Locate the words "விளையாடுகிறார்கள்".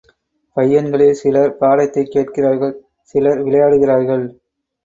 3.43-4.25